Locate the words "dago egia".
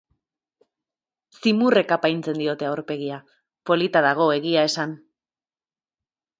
4.09-4.67